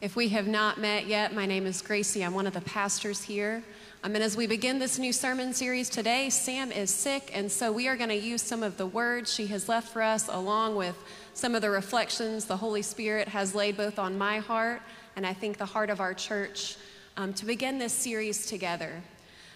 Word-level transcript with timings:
If 0.00 0.16
we 0.16 0.30
have 0.30 0.48
not 0.48 0.80
met 0.80 1.06
yet, 1.06 1.34
my 1.34 1.44
name 1.44 1.66
is 1.66 1.82
Gracie. 1.82 2.24
I'm 2.24 2.32
one 2.32 2.46
of 2.46 2.54
the 2.54 2.62
pastors 2.62 3.20
here. 3.20 3.62
Um, 4.02 4.14
and 4.14 4.24
as 4.24 4.34
we 4.34 4.46
begin 4.46 4.78
this 4.78 4.98
new 4.98 5.12
sermon 5.12 5.52
series 5.52 5.90
today, 5.90 6.30
Sam 6.30 6.72
is 6.72 6.88
sick, 6.88 7.30
and 7.34 7.52
so 7.52 7.70
we 7.70 7.86
are 7.86 7.98
going 7.98 8.08
to 8.08 8.16
use 8.16 8.40
some 8.40 8.62
of 8.62 8.78
the 8.78 8.86
words 8.86 9.30
she 9.30 9.48
has 9.48 9.68
left 9.68 9.92
for 9.92 10.00
us, 10.00 10.26
along 10.28 10.76
with 10.76 10.96
some 11.34 11.54
of 11.54 11.60
the 11.60 11.68
reflections 11.68 12.46
the 12.46 12.56
Holy 12.56 12.80
Spirit 12.80 13.28
has 13.28 13.54
laid 13.54 13.76
both 13.76 13.98
on 13.98 14.16
my 14.16 14.38
heart 14.38 14.80
and 15.16 15.26
I 15.26 15.34
think 15.34 15.58
the 15.58 15.66
heart 15.66 15.90
of 15.90 16.00
our 16.00 16.14
church 16.14 16.78
um, 17.18 17.34
to 17.34 17.44
begin 17.44 17.78
this 17.78 17.92
series 17.92 18.46
together. 18.46 19.02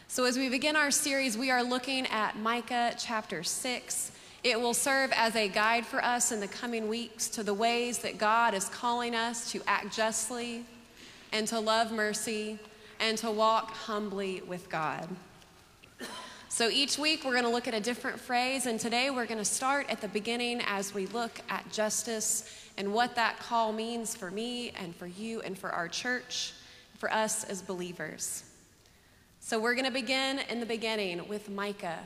So, 0.09 0.25
as 0.25 0.37
we 0.37 0.51
begin 0.51 0.77
our 0.77 0.91
series, 0.91 1.39
we 1.39 1.51
are 1.51 1.63
looking 1.63 2.07
at 2.09 2.37
Micah 2.37 2.95
chapter 2.99 3.43
6. 3.43 4.13
It 4.45 4.61
will 4.61 4.75
serve 4.75 5.11
as 5.17 5.35
a 5.37 5.49
guide 5.49 5.87
for 5.87 6.05
us 6.05 6.31
in 6.31 6.39
the 6.39 6.47
coming 6.47 6.87
weeks 6.87 7.29
to 7.29 7.43
the 7.43 7.55
ways 7.55 8.01
that 8.01 8.19
God 8.19 8.53
is 8.53 8.69
calling 8.69 9.15
us 9.15 9.51
to 9.53 9.63
act 9.67 9.97
justly 9.97 10.67
and 11.33 11.49
to 11.49 11.59
love 11.59 11.91
mercy 11.91 12.59
and 13.01 13.17
to 13.19 13.31
walk 13.31 13.71
humbly 13.71 14.43
with 14.47 14.69
God. 14.69 15.09
So 16.51 16.69
each 16.69 16.99
week 16.99 17.25
we're 17.25 17.33
going 17.33 17.45
to 17.45 17.51
look 17.51 17.67
at 17.67 17.73
a 17.73 17.81
different 17.81 18.21
phrase, 18.21 18.67
and 18.67 18.79
today 18.79 19.11
we're 19.11 19.25
going 19.25 19.39
to 19.39 19.47
start 19.47 19.87
at 19.89 20.03
the 20.03 20.09
beginning 20.09 20.61
as 20.67 20.93
we 20.93 21.07
look 21.07 21.41
at 21.49 21.73
justice 21.73 22.69
and 22.77 22.93
what 22.93 23.15
that 23.17 23.39
call 23.39 23.73
means 23.73 24.15
for 24.15 24.31
me 24.31 24.73
and 24.79 24.95
for 24.95 25.07
you 25.07 25.41
and 25.41 25.59
for 25.59 25.71
our 25.71 25.89
church, 25.89 26.53
for 26.99 27.11
us 27.11 27.45
as 27.45 27.63
believers. 27.63 28.45
So 29.41 29.59
we're 29.59 29.75
going 29.75 29.87
to 29.87 29.91
begin 29.91 30.41
in 30.51 30.61
the 30.61 30.67
beginning 30.67 31.27
with 31.29 31.49
Micah 31.49 32.01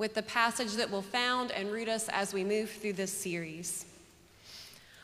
with 0.00 0.14
the 0.14 0.22
passage 0.22 0.76
that 0.76 0.90
will 0.90 1.02
found 1.02 1.52
and 1.52 1.70
root 1.70 1.86
us 1.86 2.08
as 2.08 2.32
we 2.32 2.42
move 2.42 2.70
through 2.70 2.94
this 2.94 3.12
series. 3.12 3.84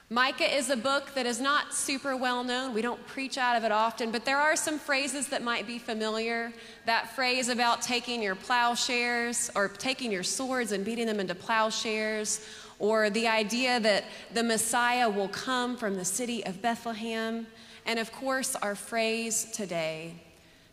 Micah 0.08 0.56
is 0.56 0.70
a 0.70 0.76
book 0.76 1.12
that 1.14 1.26
is 1.26 1.38
not 1.38 1.74
super 1.74 2.16
well 2.16 2.42
known. 2.42 2.72
We 2.72 2.80
don't 2.80 3.06
preach 3.06 3.36
out 3.36 3.58
of 3.58 3.64
it 3.64 3.70
often, 3.70 4.10
but 4.10 4.24
there 4.24 4.38
are 4.38 4.56
some 4.56 4.78
phrases 4.78 5.28
that 5.28 5.42
might 5.42 5.66
be 5.66 5.78
familiar. 5.78 6.50
That 6.86 7.14
phrase 7.14 7.50
about 7.50 7.82
taking 7.82 8.22
your 8.22 8.36
plowshares 8.36 9.50
or 9.54 9.68
taking 9.68 10.10
your 10.10 10.22
swords 10.22 10.72
and 10.72 10.82
beating 10.82 11.06
them 11.06 11.20
into 11.20 11.34
plowshares, 11.34 12.40
or 12.78 13.10
the 13.10 13.28
idea 13.28 13.78
that 13.80 14.04
the 14.32 14.42
Messiah 14.42 15.10
will 15.10 15.28
come 15.28 15.76
from 15.76 15.96
the 15.96 16.06
city 16.06 16.42
of 16.46 16.62
Bethlehem, 16.62 17.46
and 17.84 17.98
of 17.98 18.10
course, 18.12 18.56
our 18.56 18.74
phrase 18.74 19.46
today 19.52 20.14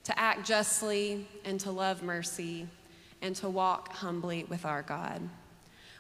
to 0.06 0.18
act 0.18 0.48
justly 0.48 1.28
and 1.44 1.60
to 1.60 1.72
love 1.72 2.04
mercy 2.04 2.68
and 3.24 3.36
to 3.38 3.50
walk 3.50 3.94
humbly 3.94 4.46
with 4.50 4.66
our 4.66 4.84
God. 4.84 5.22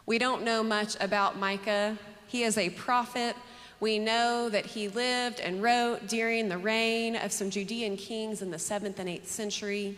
We 0.05 0.19
don't 0.19 0.43
know 0.43 0.61
much 0.61 0.95
about 0.99 1.39
Micah. 1.39 1.97
He 2.27 2.43
is 2.43 2.57
a 2.57 2.69
prophet. 2.69 3.35
We 3.79 3.97
know 3.97 4.49
that 4.49 4.65
he 4.65 4.89
lived 4.89 5.39
and 5.39 5.63
wrote 5.63 6.07
during 6.07 6.49
the 6.49 6.57
reign 6.57 7.15
of 7.15 7.31
some 7.31 7.49
Judean 7.49 7.97
kings 7.97 8.41
in 8.41 8.51
the 8.51 8.57
7th 8.57 8.99
and 8.99 9.09
8th 9.09 9.27
century. 9.27 9.97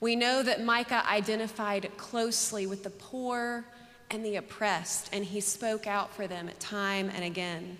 We 0.00 0.16
know 0.16 0.42
that 0.42 0.64
Micah 0.64 1.04
identified 1.08 1.90
closely 1.96 2.66
with 2.66 2.82
the 2.82 2.90
poor 2.90 3.64
and 4.10 4.24
the 4.24 4.36
oppressed, 4.36 5.10
and 5.12 5.24
he 5.24 5.40
spoke 5.40 5.86
out 5.86 6.12
for 6.12 6.26
them 6.26 6.50
time 6.58 7.10
and 7.14 7.24
again. 7.24 7.78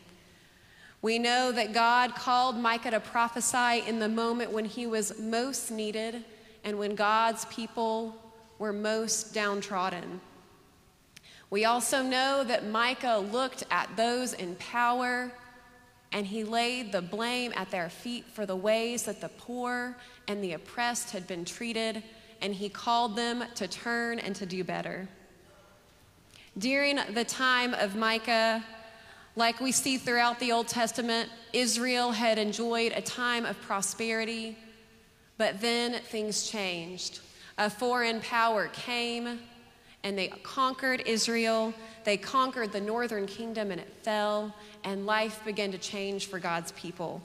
We 1.03 1.19
know 1.19 1.53
that 1.53 1.75
God 1.75 2.15
called 2.15 2.57
Micah 2.57 2.93
to 2.93 3.01
prophesy 3.01 3.87
in 3.87 3.99
the 3.99 4.09
moment 4.09 4.53
when 4.53 4.65
he 4.65 4.87
was 4.87 5.19
most 5.19 5.71
needed 5.71 6.25
and 6.65 6.79
when 6.79 6.95
God's 6.95 7.45
people 7.47 8.24
were 8.65 8.73
most 8.73 9.35
downtrodden. 9.35 10.23
We 11.51 11.67
also 11.67 12.03
know 12.03 12.43
that 12.45 12.67
Micah 12.67 13.19
looked 13.31 13.63
at 13.71 13.95
those 13.95 14.33
in 14.33 14.55
power 14.55 15.31
and 16.13 16.27
he 16.27 16.45
laid 16.45 16.91
the 16.91 17.03
blame 17.03 17.53
at 17.57 17.71
their 17.71 17.91
feet 17.91 18.25
for 18.33 18.47
the 18.47 18.57
ways 18.57 19.03
that 19.03 19.21
the 19.21 19.29
poor 19.29 19.99
and 20.29 20.43
the 20.43 20.55
oppressed 20.55 21.11
had 21.11 21.27
been 21.27 21.45
treated, 21.45 22.03
and 22.41 22.55
he 22.55 22.71
called 22.71 23.17
them 23.17 23.45
to 23.57 23.69
turn 23.69 24.19
and 24.19 24.35
to 24.37 24.47
do 24.47 24.65
better. 24.65 25.09
During 26.57 26.99
the 27.13 27.25
time 27.25 27.75
of 27.75 27.97
Micah, 27.97 28.65
like 29.37 29.61
we 29.61 29.73
see 29.73 29.99
throughout 29.99 30.41
the 30.41 30.53
Old 30.53 30.69
Testament, 30.69 31.29
Israel 31.53 32.13
had 32.13 32.39
enjoyed 32.39 32.93
a 32.93 33.03
time 33.03 33.45
of 33.45 33.61
prosperity, 33.61 34.57
but 35.37 35.61
then 35.61 36.01
things 36.05 36.49
changed 36.49 37.21
a 37.59 37.71
foreign 37.71 38.21
power 38.21 38.69
came 38.69 39.41
and 40.03 40.19
they 40.19 40.29
conquered 40.43 41.03
Israel. 41.07 41.73
They 42.05 42.17
conquered 42.17 42.73
the 42.73 42.81
northern 42.81 43.27
kingdom 43.27 43.71
and 43.71 43.81
it 43.81 43.93
fell, 44.03 44.55
and 44.85 45.07
life 45.07 45.41
began 45.45 45.73
to 45.73 45.79
change 45.79 46.27
for 46.27 46.39
God's 46.39 46.73
people. 46.73 47.23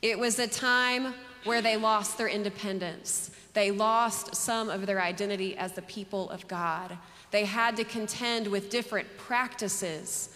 It 0.00 0.18
was 0.18 0.38
a 0.38 0.46
time 0.46 1.14
where 1.44 1.60
they 1.60 1.76
lost 1.76 2.16
their 2.16 2.28
independence. 2.28 3.30
They 3.52 3.70
lost 3.70 4.34
some 4.34 4.70
of 4.70 4.86
their 4.86 5.00
identity 5.00 5.56
as 5.56 5.72
the 5.72 5.82
people 5.82 6.30
of 6.30 6.48
God. 6.48 6.96
They 7.30 7.44
had 7.44 7.76
to 7.76 7.84
contend 7.84 8.46
with 8.46 8.70
different 8.70 9.08
practices 9.18 10.34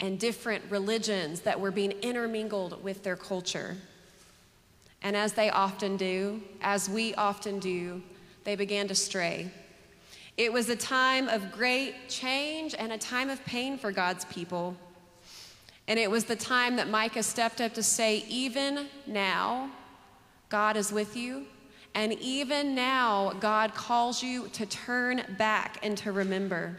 and 0.00 0.18
different 0.18 0.64
religions 0.68 1.40
that 1.40 1.58
were 1.58 1.70
being 1.70 1.92
intermingled 2.02 2.82
with 2.84 3.02
their 3.02 3.16
culture. 3.16 3.76
And 5.02 5.16
as 5.16 5.32
they 5.32 5.48
often 5.48 5.96
do, 5.96 6.42
as 6.60 6.88
we 6.88 7.14
often 7.14 7.60
do, 7.60 8.02
they 8.46 8.56
began 8.56 8.88
to 8.88 8.94
stray. 8.94 9.50
It 10.36 10.52
was 10.52 10.68
a 10.68 10.76
time 10.76 11.28
of 11.28 11.50
great 11.50 12.08
change 12.08 12.74
and 12.78 12.92
a 12.92 12.98
time 12.98 13.28
of 13.28 13.44
pain 13.44 13.76
for 13.76 13.90
God's 13.90 14.24
people. 14.26 14.76
And 15.88 15.98
it 15.98 16.10
was 16.10 16.24
the 16.24 16.36
time 16.36 16.76
that 16.76 16.88
Micah 16.88 17.24
stepped 17.24 17.60
up 17.60 17.74
to 17.74 17.82
say, 17.82 18.24
Even 18.28 18.86
now, 19.06 19.70
God 20.48 20.76
is 20.76 20.92
with 20.92 21.16
you. 21.16 21.46
And 21.94 22.12
even 22.14 22.74
now, 22.74 23.32
God 23.40 23.74
calls 23.74 24.22
you 24.22 24.48
to 24.48 24.64
turn 24.64 25.22
back 25.38 25.78
and 25.82 25.98
to 25.98 26.12
remember. 26.12 26.76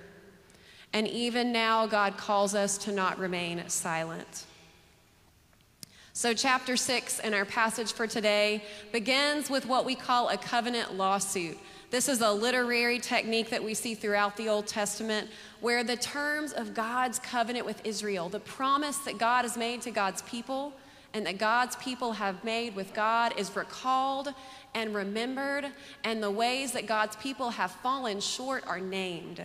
And 0.93 1.05
even 1.07 1.51
now, 1.51 1.85
God 1.85 2.15
calls 2.15 2.55
us 2.55 2.77
to 2.79 2.93
not 2.93 3.19
remain 3.19 3.67
silent. 3.67 4.45
So, 6.17 6.33
chapter 6.33 6.77
six 6.77 7.19
in 7.19 7.35
our 7.35 7.45
passage 7.45 7.93
for 7.93 8.07
today 8.07 8.63
begins 8.91 9.51
with 9.51 9.67
what 9.67 9.85
we 9.85 9.93
call 9.93 10.29
a 10.29 10.37
covenant 10.37 10.95
lawsuit. 10.95 11.59
This 11.91 12.09
is 12.09 12.21
a 12.21 12.31
literary 12.31 12.97
technique 12.97 13.51
that 13.51 13.63
we 13.63 13.75
see 13.75 13.93
throughout 13.93 14.35
the 14.35 14.49
Old 14.49 14.65
Testament 14.65 15.29
where 15.61 15.83
the 15.83 15.95
terms 15.95 16.53
of 16.53 16.73
God's 16.73 17.19
covenant 17.19 17.67
with 17.67 17.85
Israel, 17.85 18.29
the 18.29 18.39
promise 18.39 18.97
that 19.05 19.19
God 19.19 19.43
has 19.43 19.55
made 19.57 19.83
to 19.83 19.91
God's 19.91 20.23
people 20.23 20.73
and 21.13 21.23
that 21.27 21.37
God's 21.37 21.75
people 21.75 22.13
have 22.13 22.43
made 22.43 22.75
with 22.75 22.95
God, 22.95 23.37
is 23.37 23.55
recalled 23.55 24.33
and 24.73 24.95
remembered, 24.95 25.67
and 26.03 26.23
the 26.23 26.31
ways 26.31 26.71
that 26.71 26.87
God's 26.87 27.15
people 27.17 27.51
have 27.51 27.69
fallen 27.69 28.21
short 28.21 28.65
are 28.65 28.79
named. 28.79 29.43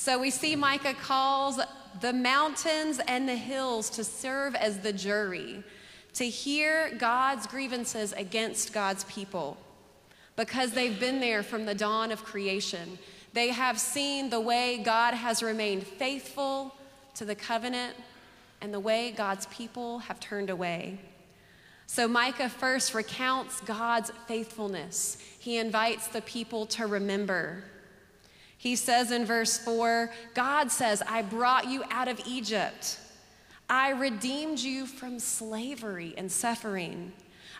So 0.00 0.18
we 0.18 0.30
see 0.30 0.56
Micah 0.56 0.94
calls 0.94 1.60
the 2.00 2.14
mountains 2.14 3.02
and 3.06 3.28
the 3.28 3.36
hills 3.36 3.90
to 3.90 4.02
serve 4.02 4.54
as 4.54 4.78
the 4.78 4.94
jury, 4.94 5.62
to 6.14 6.24
hear 6.24 6.96
God's 6.96 7.46
grievances 7.46 8.14
against 8.14 8.72
God's 8.72 9.04
people, 9.04 9.58
because 10.36 10.70
they've 10.70 10.98
been 10.98 11.20
there 11.20 11.42
from 11.42 11.66
the 11.66 11.74
dawn 11.74 12.12
of 12.12 12.24
creation. 12.24 12.98
They 13.34 13.48
have 13.48 13.78
seen 13.78 14.30
the 14.30 14.40
way 14.40 14.78
God 14.82 15.12
has 15.12 15.42
remained 15.42 15.86
faithful 15.86 16.74
to 17.16 17.26
the 17.26 17.34
covenant 17.34 17.94
and 18.62 18.72
the 18.72 18.80
way 18.80 19.10
God's 19.10 19.44
people 19.48 19.98
have 19.98 20.18
turned 20.18 20.48
away. 20.48 20.98
So 21.86 22.08
Micah 22.08 22.48
first 22.48 22.94
recounts 22.94 23.60
God's 23.60 24.12
faithfulness. 24.26 25.18
He 25.38 25.58
invites 25.58 26.06
the 26.06 26.22
people 26.22 26.64
to 26.68 26.86
remember 26.86 27.64
he 28.60 28.76
says 28.76 29.10
in 29.10 29.24
verse 29.24 29.56
4 29.56 30.10
God 30.34 30.70
says, 30.70 31.02
I 31.08 31.22
brought 31.22 31.66
you 31.66 31.82
out 31.90 32.08
of 32.08 32.20
Egypt. 32.26 32.98
I 33.70 33.92
redeemed 33.92 34.58
you 34.58 34.84
from 34.84 35.18
slavery 35.18 36.12
and 36.18 36.30
suffering. 36.30 37.10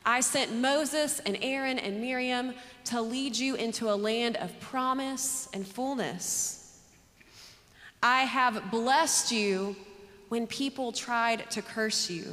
I 0.04 0.20
sent 0.20 0.54
Moses 0.54 1.18
and 1.20 1.38
Aaron 1.40 1.78
and 1.78 2.02
Miriam 2.02 2.52
to 2.84 3.00
lead 3.00 3.34
you 3.34 3.54
into 3.54 3.88
a 3.88 3.96
land 3.96 4.36
of 4.36 4.60
promise 4.60 5.48
and 5.54 5.66
fullness. 5.66 6.78
I 8.02 8.24
have 8.24 8.70
blessed 8.70 9.32
you 9.32 9.76
when 10.28 10.46
people 10.46 10.92
tried 10.92 11.50
to 11.52 11.62
curse 11.62 12.10
you. 12.10 12.26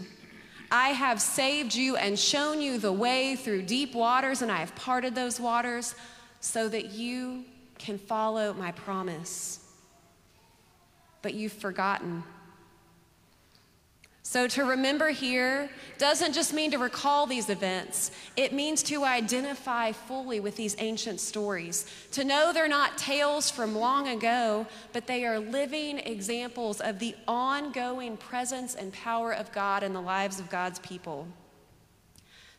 I 0.69 0.89
have 0.89 1.21
saved 1.21 1.73
you 1.73 1.95
and 1.95 2.19
shown 2.19 2.59
you 2.59 2.79
the 2.79 2.91
way 2.91 3.37
through 3.37 3.61
deep 3.61 3.95
waters, 3.95 4.41
and 4.41 4.51
I 4.51 4.57
have 4.57 4.75
parted 4.75 5.15
those 5.15 5.39
waters 5.39 5.95
so 6.41 6.67
that 6.67 6.91
you 6.91 7.45
can 7.77 7.97
follow 7.97 8.53
my 8.53 8.71
promise. 8.71 9.59
But 11.21 11.33
you've 11.33 11.53
forgotten. 11.53 12.23
So, 14.29 14.45
to 14.45 14.65
remember 14.65 15.07
here 15.11 15.69
doesn't 15.97 16.33
just 16.33 16.53
mean 16.53 16.71
to 16.71 16.77
recall 16.77 17.27
these 17.27 17.49
events, 17.49 18.11
it 18.35 18.51
means 18.51 18.83
to 18.83 19.05
identify 19.05 19.93
fully 19.93 20.41
with 20.41 20.57
these 20.57 20.75
ancient 20.79 21.21
stories. 21.21 21.85
To 22.11 22.25
know 22.25 22.51
they're 22.51 22.67
not 22.67 22.97
tales 22.97 23.49
from 23.49 23.73
long 23.73 24.09
ago, 24.09 24.67
but 24.91 25.07
they 25.07 25.25
are 25.25 25.39
living 25.39 25.99
examples 25.99 26.81
of 26.81 26.99
the 26.99 27.15
ongoing 27.25 28.17
presence 28.17 28.75
and 28.75 28.91
power 28.91 29.31
of 29.31 29.53
God 29.53 29.81
in 29.81 29.93
the 29.93 30.01
lives 30.01 30.41
of 30.41 30.49
God's 30.49 30.79
people. 30.79 31.25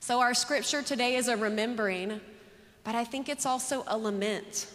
So, 0.00 0.20
our 0.20 0.32
scripture 0.32 0.80
today 0.80 1.16
is 1.16 1.28
a 1.28 1.36
remembering, 1.36 2.22
but 2.82 2.94
I 2.94 3.04
think 3.04 3.28
it's 3.28 3.44
also 3.44 3.84
a 3.88 3.98
lament. 3.98 4.68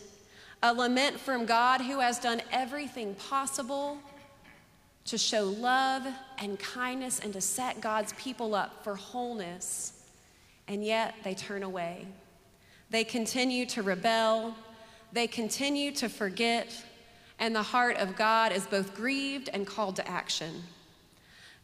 A 0.65 0.73
lament 0.73 1.19
from 1.19 1.45
God 1.45 1.81
who 1.81 1.99
has 1.99 2.19
done 2.19 2.41
everything 2.49 3.15
possible 3.15 3.97
to 5.03 5.17
show 5.17 5.43
love 5.43 6.07
and 6.37 6.57
kindness 6.57 7.19
and 7.19 7.33
to 7.33 7.41
set 7.41 7.81
God's 7.81 8.13
people 8.13 8.55
up 8.55 8.81
for 8.81 8.95
wholeness, 8.95 10.05
and 10.69 10.81
yet 10.81 11.15
they 11.25 11.35
turn 11.35 11.63
away. 11.63 12.07
They 12.89 13.03
continue 13.03 13.65
to 13.67 13.83
rebel, 13.83 14.55
they 15.11 15.27
continue 15.27 15.91
to 15.95 16.07
forget, 16.07 16.73
and 17.39 17.53
the 17.53 17.61
heart 17.61 17.97
of 17.97 18.15
God 18.15 18.53
is 18.53 18.65
both 18.65 18.95
grieved 18.95 19.49
and 19.51 19.67
called 19.67 19.97
to 19.97 20.07
action. 20.07 20.63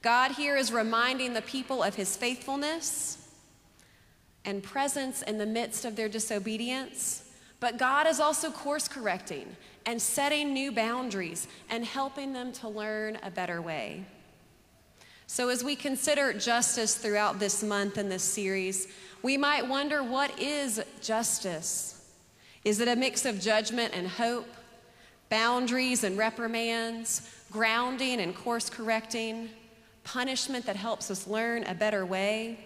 God 0.01 0.33
here 0.33 0.57
is 0.57 0.73
reminding 0.73 1.33
the 1.33 1.41
people 1.41 1.81
of 1.81 1.95
his 1.95 2.17
faithfulness 2.17 3.29
and 4.43 4.61
presence 4.61 5.21
in 5.21 5.37
the 5.37 5.45
midst 5.45 5.85
of 5.85 5.95
their 5.95 6.09
disobedience, 6.09 7.28
but 7.59 7.77
God 7.77 8.07
is 8.07 8.19
also 8.19 8.51
course 8.51 8.87
correcting 8.87 9.55
and 9.85 10.01
setting 10.01 10.53
new 10.53 10.71
boundaries 10.71 11.47
and 11.69 11.83
helping 11.83 12.33
them 12.33 12.51
to 12.53 12.67
learn 12.67 13.17
a 13.23 13.31
better 13.31 13.61
way. 13.61 14.05
So, 15.27 15.49
as 15.49 15.63
we 15.63 15.75
consider 15.75 16.33
justice 16.33 16.95
throughout 16.95 17.39
this 17.39 17.61
month 17.61 17.97
in 17.97 18.09
this 18.09 18.23
series, 18.23 18.87
we 19.21 19.37
might 19.37 19.67
wonder 19.67 20.01
what 20.01 20.39
is 20.39 20.81
justice? 21.01 22.11
Is 22.65 22.79
it 22.79 22.87
a 22.87 22.95
mix 22.95 23.25
of 23.25 23.39
judgment 23.39 23.93
and 23.93 24.07
hope, 24.07 24.47
boundaries 25.29 26.03
and 26.03 26.17
reprimands, 26.17 27.29
grounding 27.51 28.21
and 28.21 28.35
course 28.35 28.69
correcting, 28.69 29.49
punishment 30.03 30.65
that 30.65 30.75
helps 30.75 31.11
us 31.11 31.27
learn 31.27 31.63
a 31.65 31.75
better 31.75 32.05
way? 32.05 32.57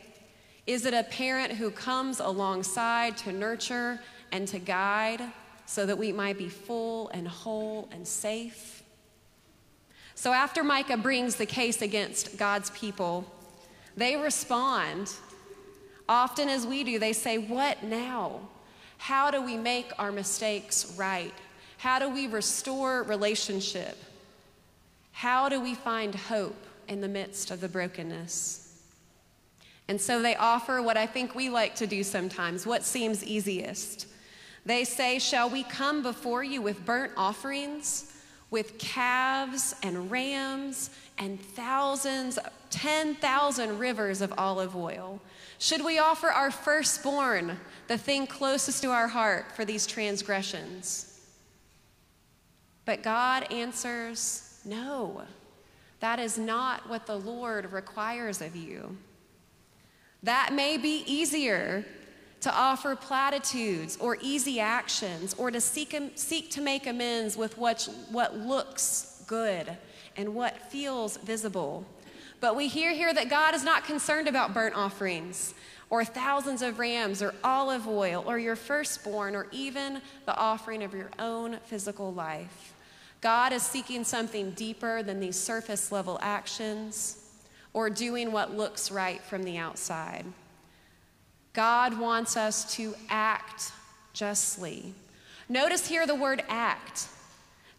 Is 0.65 0.85
it 0.85 0.93
a 0.93 1.03
parent 1.03 1.51
who 1.51 1.69
comes 1.69 2.21
alongside 2.21 3.17
to 3.17 3.33
nurture 3.33 3.99
and 4.33 4.45
to 4.49 4.59
guide? 4.59 5.21
so 5.65 5.85
that 5.85 5.97
we 5.97 6.11
might 6.11 6.37
be 6.37 6.49
full 6.49 7.09
and 7.09 7.27
whole 7.27 7.87
and 7.91 8.07
safe. 8.07 8.83
So 10.15 10.31
after 10.31 10.63
Micah 10.63 10.97
brings 10.97 11.35
the 11.35 11.45
case 11.45 11.81
against 11.81 12.37
God's 12.37 12.69
people, 12.71 13.25
they 13.97 14.15
respond. 14.15 15.11
Often 16.07 16.49
as 16.49 16.67
we 16.67 16.83
do, 16.83 16.99
they 16.99 17.13
say, 17.13 17.37
What 17.37 17.83
now? 17.83 18.41
How 18.97 19.31
do 19.31 19.41
we 19.41 19.57
make 19.57 19.91
our 19.99 20.11
mistakes 20.11 20.93
right? 20.97 21.33
How 21.77 21.99
do 21.99 22.09
we 22.09 22.27
restore 22.27 23.03
relationship? 23.03 23.97
How 25.11 25.49
do 25.49 25.59
we 25.59 25.75
find 25.75 26.15
hope 26.15 26.55
in 26.87 27.01
the 27.01 27.07
midst 27.07 27.51
of 27.51 27.59
the 27.59 27.67
brokenness? 27.67 28.59
And 29.89 29.99
so 29.99 30.21
they 30.21 30.35
offer 30.35 30.81
what 30.81 30.95
I 30.95 31.05
think 31.05 31.35
we 31.35 31.49
like 31.49 31.75
to 31.75 31.87
do 31.87 32.03
sometimes, 32.03 32.65
what 32.65 32.83
seems 32.83 33.23
easiest. 33.23 34.07
They 34.65 34.83
say, 34.83 35.19
Shall 35.19 35.49
we 35.49 35.63
come 35.63 36.03
before 36.03 36.43
you 36.43 36.61
with 36.61 36.85
burnt 36.85 37.11
offerings, 37.17 38.13
with 38.49 38.77
calves 38.77 39.75
and 39.83 40.09
rams 40.09 40.89
and 41.17 41.39
thousands, 41.41 42.39
10,000 42.69 43.79
rivers 43.79 44.21
of 44.21 44.33
olive 44.37 44.75
oil? 44.75 45.19
Should 45.59 45.83
we 45.83 45.99
offer 45.99 46.27
our 46.27 46.51
firstborn, 46.51 47.57
the 47.87 47.97
thing 47.97 48.27
closest 48.27 48.81
to 48.83 48.91
our 48.91 49.07
heart, 49.07 49.51
for 49.51 49.65
these 49.65 49.85
transgressions? 49.85 51.21
But 52.85 53.03
God 53.03 53.51
answers, 53.51 54.59
No, 54.65 55.23
that 55.99 56.19
is 56.19 56.37
not 56.37 56.89
what 56.89 57.05
the 57.05 57.17
Lord 57.17 57.71
requires 57.71 58.41
of 58.41 58.55
you. 58.55 58.97
That 60.21 60.53
may 60.53 60.77
be 60.77 61.03
easier 61.05 61.85
to 62.43 62.53
offer 62.53 62.93
platitudes 62.93 63.97
or 64.01 64.17
easy 64.19 64.59
actions, 64.59 65.33
or 65.35 65.49
to 65.49 65.61
seek, 65.61 65.97
seek 66.15 66.51
to 66.51 66.61
make 66.61 66.87
amends 66.87 67.37
with 67.37 67.57
what, 67.57 67.87
what 68.11 68.35
looks 68.35 69.23
good 69.27 69.77
and 70.17 70.35
what 70.35 70.69
feels 70.69 71.15
visible. 71.17 71.85
But 72.41 72.57
we 72.57 72.67
hear 72.67 72.91
here 72.91 73.13
that 73.13 73.29
God 73.29 73.55
is 73.55 73.63
not 73.63 73.85
concerned 73.85 74.27
about 74.27 74.53
burnt 74.53 74.75
offerings 74.75 75.53
or 75.89 76.03
thousands 76.03 76.61
of 76.61 76.79
rams 76.79 77.21
or 77.21 77.33
olive 77.45 77.87
oil 77.87 78.25
or 78.27 78.37
your 78.37 78.57
firstborn 78.57 79.37
or 79.37 79.47
even 79.53 80.01
the 80.25 80.35
offering 80.35 80.83
of 80.83 80.93
your 80.93 81.11
own 81.19 81.59
physical 81.63 82.13
life. 82.13 82.73
God 83.21 83.53
is 83.53 83.63
seeking 83.63 84.03
something 84.03 84.51
deeper 84.51 85.01
than 85.01 85.21
these 85.21 85.39
surface 85.39 85.93
level 85.93 86.19
actions 86.21 87.23
or 87.71 87.89
doing 87.89 88.33
what 88.33 88.53
looks 88.53 88.91
right 88.91 89.21
from 89.21 89.43
the 89.43 89.57
outside. 89.57 90.25
God 91.53 91.99
wants 91.99 92.35
us 92.35 92.75
to 92.75 92.95
act 93.09 93.71
justly. 94.13 94.93
Notice 95.47 95.87
here 95.87 96.07
the 96.07 96.15
word 96.15 96.43
act. 96.49 97.07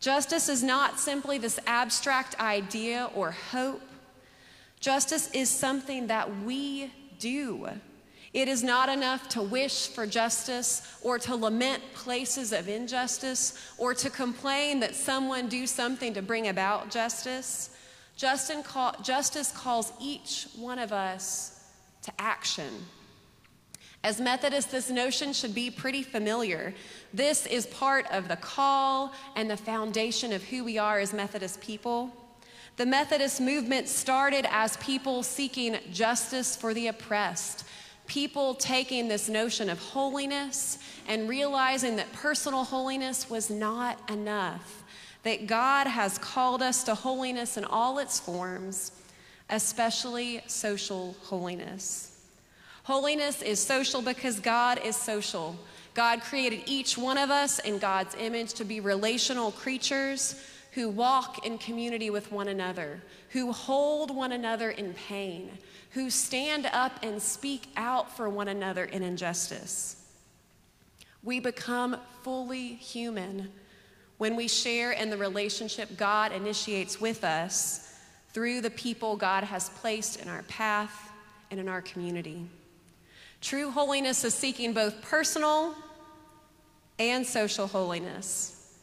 Justice 0.01 0.49
is 0.49 0.63
not 0.63 1.01
simply 1.01 1.39
this 1.39 1.59
abstract 1.67 2.39
idea 2.39 3.11
or 3.15 3.33
hope. 3.33 3.83
Justice 4.81 5.31
is 5.33 5.49
something 5.49 6.07
that 6.09 6.41
we 6.41 6.93
do. 7.19 7.69
It 8.33 8.49
is 8.49 8.63
not 8.63 8.89
enough 8.89 9.29
to 9.31 9.43
wish 9.43 9.89
for 9.89 10.07
justice 10.07 10.99
or 11.03 11.19
to 11.21 11.37
lament 11.37 11.83
places 11.95 12.53
of 12.53 12.69
injustice 12.69 13.59
or 13.79 13.95
to 13.95 14.11
complain 14.11 14.81
that 14.81 14.95
someone 14.95 15.49
do 15.49 15.67
something 15.67 16.15
to 16.15 16.23
bring 16.23 16.49
about 16.49 16.91
justice. 16.91 17.71
Justice 18.17 19.53
calls 19.53 19.93
each 20.01 20.49
one 20.57 20.79
of 20.79 20.93
us 20.93 21.65
to 22.03 22.13
action. 22.19 22.87
As 24.05 24.21
Methodists, 24.21 24.71
this 24.71 24.91
notion 24.91 25.33
should 25.33 25.55
be 25.55 25.71
pretty 25.71 26.03
familiar. 26.03 26.75
This 27.15 27.47
is 27.47 27.67
part 27.69 28.07
of 28.13 28.29
the 28.29 28.37
call 28.37 29.15
and 29.35 29.51
the 29.51 29.57
foundation 29.57 30.31
of 30.35 30.43
who 30.43 30.63
we 30.63 30.77
are 30.77 30.99
as 30.99 31.15
Methodist 31.15 31.63
people. 31.63 32.15
The 32.77 32.85
Methodist 32.85 33.41
movement 33.41 33.89
started 33.89 34.47
as 34.51 34.77
people 34.77 35.23
seeking 35.23 35.79
justice 35.91 36.55
for 36.55 36.75
the 36.75 36.89
oppressed, 36.89 37.65
people 38.07 38.55
taking 38.55 39.09
this 39.09 39.31
notion 39.31 39.71
of 39.71 39.79
holiness 39.79 40.79
and 41.09 41.27
realizing 41.27 41.97
that 41.97 42.13
personal 42.13 42.65
holiness 42.65 43.31
was 43.31 43.49
not 43.49 44.11
enough, 44.11 44.85
that 45.23 45.47
God 45.47 45.87
has 45.87 46.19
called 46.19 46.61
us 46.61 46.85
to 46.85 46.95
holiness 46.95 47.57
in 47.57 47.65
all 47.65 47.99
its 47.99 48.21
forms, 48.21 48.93
especially 49.49 50.43
social 50.47 51.17
holiness. 51.23 52.14
Holiness 52.85 53.41
is 53.41 53.61
social 53.61 54.03
because 54.03 54.41
God 54.41 54.79
is 54.85 54.95
social. 54.95 55.57
God 55.95 56.21
created 56.21 56.65
each 56.67 56.99
one 56.99 57.17
of 57.17 57.31
us 57.31 57.59
in 57.59 57.79
God's 57.79 58.15
image 58.17 58.53
to 58.55 58.65
be 58.65 58.81
relational 58.81 59.53
creatures 59.53 60.39
who 60.73 60.91
walk 60.91 61.47
in 61.47 61.57
community 61.57 62.11
with 62.11 62.31
one 62.31 62.49
another, 62.49 63.01
who 63.31 63.53
hold 63.53 64.15
one 64.15 64.33
another 64.33 64.71
in 64.71 64.93
pain, 64.93 65.51
who 65.93 66.11
stand 66.11 66.67
up 66.73 66.99
and 67.03 67.23
speak 67.23 67.69
out 67.77 68.15
for 68.15 68.29
one 68.29 68.49
another 68.49 68.85
in 68.85 69.03
injustice. 69.03 70.05
We 71.23 71.41
become 71.41 71.97
fully 72.23 72.75
human 72.75 73.51
when 74.19 74.37
we 74.37 74.47
share 74.47 74.93
in 74.93 75.09
the 75.09 75.17
relationship 75.17 75.97
God 75.97 76.33
initiates 76.33 77.01
with 77.01 77.25
us 77.25 77.95
through 78.35 78.61
the 78.61 78.71
people 78.71 79.17
God 79.17 79.45
has 79.45 79.71
placed 79.71 80.21
in 80.21 80.29
our 80.29 80.43
path 80.43 81.13
and 81.51 81.59
in 81.59 81.69
our 81.69 81.81
community. 81.81 82.47
True 83.45 83.71
holiness 83.71 84.25
is 84.25 84.33
seeking 84.33 84.73
both 84.73 85.03
personal 85.03 85.75
and 86.99 87.27
social 87.27 87.67
holiness. 87.67 88.75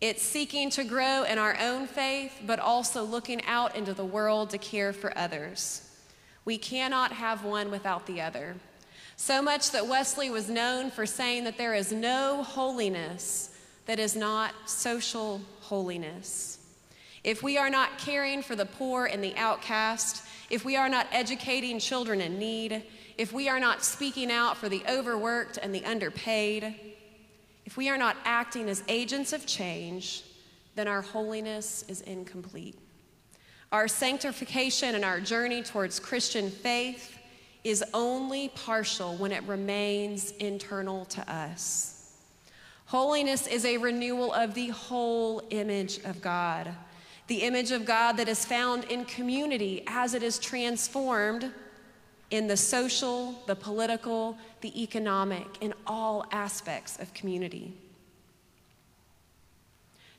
It's 0.00 0.22
seeking 0.22 0.70
to 0.70 0.84
grow 0.84 1.24
in 1.24 1.36
our 1.36 1.54
own 1.60 1.86
faith, 1.86 2.32
but 2.46 2.58
also 2.58 3.04
looking 3.04 3.44
out 3.44 3.76
into 3.76 3.92
the 3.92 4.06
world 4.06 4.48
to 4.50 4.58
care 4.58 4.94
for 4.94 5.16
others. 5.18 5.86
We 6.46 6.56
cannot 6.56 7.12
have 7.12 7.44
one 7.44 7.70
without 7.70 8.06
the 8.06 8.22
other. 8.22 8.56
So 9.16 9.42
much 9.42 9.72
that 9.72 9.86
Wesley 9.86 10.30
was 10.30 10.48
known 10.48 10.90
for 10.90 11.04
saying 11.04 11.44
that 11.44 11.58
there 11.58 11.74
is 11.74 11.92
no 11.92 12.42
holiness 12.42 13.54
that 13.84 13.98
is 13.98 14.16
not 14.16 14.54
social 14.64 15.42
holiness. 15.60 16.58
If 17.22 17.42
we 17.42 17.58
are 17.58 17.68
not 17.68 17.98
caring 17.98 18.40
for 18.40 18.56
the 18.56 18.64
poor 18.64 19.04
and 19.04 19.22
the 19.22 19.36
outcast, 19.36 20.24
if 20.48 20.64
we 20.64 20.74
are 20.74 20.88
not 20.88 21.06
educating 21.12 21.78
children 21.78 22.22
in 22.22 22.38
need, 22.38 22.82
if 23.18 23.32
we 23.32 23.48
are 23.48 23.60
not 23.60 23.82
speaking 23.82 24.30
out 24.30 24.56
for 24.56 24.68
the 24.68 24.82
overworked 24.88 25.58
and 25.58 25.74
the 25.74 25.84
underpaid, 25.84 26.74
if 27.64 27.76
we 27.76 27.88
are 27.88 27.98
not 27.98 28.16
acting 28.24 28.68
as 28.68 28.82
agents 28.88 29.32
of 29.32 29.46
change, 29.46 30.22
then 30.74 30.86
our 30.86 31.02
holiness 31.02 31.84
is 31.88 32.02
incomplete. 32.02 32.78
Our 33.72 33.88
sanctification 33.88 34.94
and 34.94 35.04
our 35.04 35.20
journey 35.20 35.62
towards 35.62 35.98
Christian 35.98 36.50
faith 36.50 37.18
is 37.64 37.82
only 37.92 38.48
partial 38.50 39.16
when 39.16 39.32
it 39.32 39.42
remains 39.44 40.30
internal 40.32 41.04
to 41.06 41.32
us. 41.32 42.12
Holiness 42.84 43.48
is 43.48 43.64
a 43.64 43.78
renewal 43.78 44.32
of 44.32 44.54
the 44.54 44.68
whole 44.68 45.42
image 45.50 45.98
of 46.04 46.20
God, 46.20 46.72
the 47.26 47.42
image 47.42 47.72
of 47.72 47.84
God 47.84 48.12
that 48.18 48.28
is 48.28 48.44
found 48.44 48.84
in 48.84 49.04
community 49.04 49.82
as 49.88 50.14
it 50.14 50.22
is 50.22 50.38
transformed 50.38 51.50
in 52.30 52.46
the 52.48 52.56
social, 52.56 53.34
the 53.46 53.56
political, 53.56 54.36
the 54.60 54.82
economic, 54.82 55.46
in 55.60 55.72
all 55.86 56.26
aspects 56.32 56.98
of 56.98 57.12
community. 57.14 57.72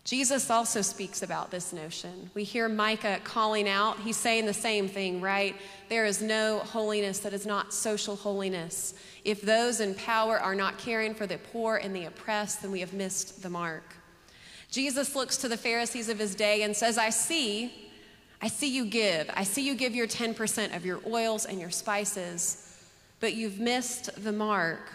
Jesus 0.08 0.50
also 0.50 0.82
speaks 0.82 1.22
about 1.22 1.52
this 1.52 1.74
notion. 1.74 2.30
We 2.34 2.46
hear 2.46 2.70
Micah 2.70 3.20
calling 3.26 3.68
out, 3.68 4.00
he's 4.00 4.16
saying 4.16 4.46
the 4.46 4.54
same 4.54 4.88
thing, 4.88 5.20
right? 5.20 5.54
There 5.90 6.06
is 6.06 6.22
no 6.22 6.60
holiness 6.60 7.20
that 7.20 7.34
is 7.34 7.46
not 7.46 7.74
social 7.74 8.16
holiness. 8.16 8.94
If 9.26 9.42
those 9.42 9.82
in 9.82 9.96
power 9.96 10.40
are 10.40 10.56
not 10.56 10.78
caring 10.78 11.14
for 11.14 11.28
the 11.28 11.38
poor 11.38 11.76
and 11.76 11.94
the 11.94 12.06
oppressed, 12.06 12.62
then 12.62 12.72
we 12.72 12.80
have 12.80 12.94
missed 12.94 13.44
the 13.44 13.50
mark. 13.50 13.96
Jesus 14.72 15.14
looks 15.14 15.36
to 15.38 15.50
the 15.50 15.58
Pharisees 15.58 16.08
of 16.08 16.20
his 16.20 16.36
day 16.36 16.62
and 16.64 16.74
says, 16.74 16.98
I 16.98 17.10
see, 17.10 17.87
I 18.42 18.48
see 18.48 18.68
you 18.68 18.86
give. 18.86 19.30
I 19.34 19.44
see 19.44 19.66
you 19.66 19.76
give 19.76 19.96
your 19.96 20.08
10% 20.08 20.76
of 20.76 20.86
your 20.86 21.00
oils 21.08 21.46
and 21.46 21.60
your 21.60 21.72
spices, 21.72 22.78
but 23.20 23.34
you've 23.34 23.60
missed 23.60 24.24
the 24.24 24.32
mark 24.32 24.92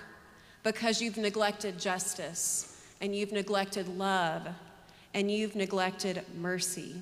because 0.63 1.03
you've 1.03 1.17
neglected 1.17 1.79
justice 1.79 2.81
and 3.01 3.17
you've 3.17 3.33
neglected 3.33 3.89
love 3.99 4.47
and 5.15 5.31
you've 5.31 5.57
neglected 5.57 6.25
mercy. 6.39 6.95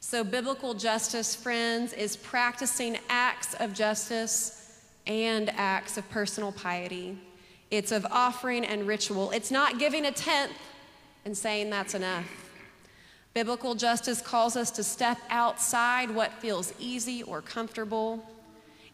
So, 0.00 0.24
biblical 0.24 0.74
justice, 0.74 1.34
friends, 1.34 1.92
is 1.92 2.16
practicing 2.16 2.98
acts 3.08 3.54
of 3.54 3.72
justice 3.72 4.80
and 5.06 5.50
acts 5.50 5.96
of 5.96 6.08
personal 6.10 6.50
piety. 6.52 7.18
It's 7.70 7.92
of 7.92 8.04
offering 8.10 8.64
and 8.64 8.86
ritual. 8.86 9.30
It's 9.30 9.50
not 9.50 9.78
giving 9.78 10.06
a 10.06 10.10
tenth 10.10 10.52
and 11.24 11.36
saying 11.36 11.70
that's 11.70 11.94
enough. 11.94 12.51
Biblical 13.34 13.74
justice 13.74 14.20
calls 14.20 14.56
us 14.56 14.70
to 14.72 14.84
step 14.84 15.18
outside 15.30 16.10
what 16.10 16.32
feels 16.34 16.72
easy 16.78 17.22
or 17.22 17.40
comfortable. 17.40 18.22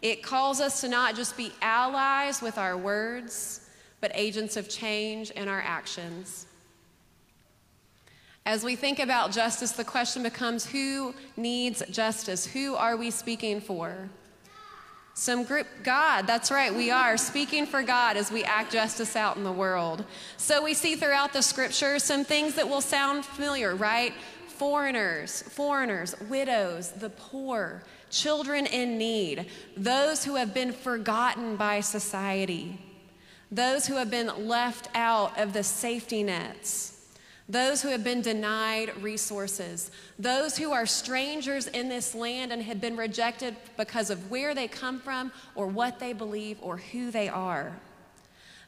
It 0.00 0.22
calls 0.22 0.60
us 0.60 0.80
to 0.82 0.88
not 0.88 1.16
just 1.16 1.36
be 1.36 1.52
allies 1.60 2.40
with 2.40 2.56
our 2.56 2.76
words, 2.76 3.68
but 4.00 4.12
agents 4.14 4.56
of 4.56 4.68
change 4.68 5.30
in 5.32 5.48
our 5.48 5.60
actions. 5.60 6.46
As 8.46 8.62
we 8.64 8.76
think 8.76 9.00
about 9.00 9.32
justice, 9.32 9.72
the 9.72 9.84
question 9.84 10.22
becomes 10.22 10.64
who 10.64 11.14
needs 11.36 11.82
justice? 11.90 12.46
Who 12.46 12.76
are 12.76 12.96
we 12.96 13.10
speaking 13.10 13.60
for? 13.60 14.08
Some 15.18 15.42
group, 15.42 15.66
God, 15.82 16.28
that's 16.28 16.48
right, 16.48 16.72
we 16.72 16.92
are 16.92 17.16
speaking 17.16 17.66
for 17.66 17.82
God 17.82 18.16
as 18.16 18.30
we 18.30 18.44
act 18.44 18.70
justice 18.70 19.16
out 19.16 19.36
in 19.36 19.42
the 19.42 19.50
world. 19.50 20.04
So 20.36 20.62
we 20.62 20.74
see 20.74 20.94
throughout 20.94 21.32
the 21.32 21.42
scripture 21.42 21.98
some 21.98 22.22
things 22.22 22.54
that 22.54 22.68
will 22.68 22.80
sound 22.80 23.24
familiar, 23.24 23.74
right? 23.74 24.14
Foreigners, 24.46 25.42
foreigners, 25.42 26.14
widows, 26.28 26.92
the 26.92 27.10
poor, 27.10 27.82
children 28.10 28.66
in 28.66 28.96
need, 28.96 29.46
those 29.76 30.24
who 30.24 30.36
have 30.36 30.54
been 30.54 30.70
forgotten 30.70 31.56
by 31.56 31.80
society, 31.80 32.80
those 33.50 33.88
who 33.88 33.96
have 33.96 34.12
been 34.12 34.46
left 34.46 34.88
out 34.94 35.36
of 35.36 35.52
the 35.52 35.64
safety 35.64 36.22
nets 36.22 36.97
those 37.48 37.80
who 37.80 37.88
have 37.88 38.04
been 38.04 38.20
denied 38.20 38.92
resources, 39.02 39.90
those 40.18 40.58
who 40.58 40.72
are 40.72 40.84
strangers 40.84 41.66
in 41.68 41.88
this 41.88 42.14
land 42.14 42.52
and 42.52 42.62
have 42.62 42.80
been 42.80 42.96
rejected 42.96 43.56
because 43.76 44.10
of 44.10 44.30
where 44.30 44.54
they 44.54 44.68
come 44.68 45.00
from 45.00 45.32
or 45.54 45.66
what 45.66 45.98
they 45.98 46.12
believe 46.12 46.58
or 46.60 46.76
who 46.76 47.10
they 47.10 47.28
are. 47.28 47.72